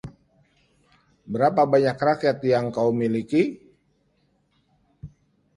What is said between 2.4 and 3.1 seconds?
yang kau